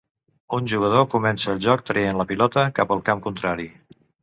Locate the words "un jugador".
0.57-1.05